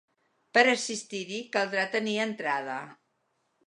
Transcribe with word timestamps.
Per 0.57 0.63
assistir-hi 0.71 1.43
caldrà 1.59 1.87
tenir 1.99 2.19
entrada. 2.29 2.83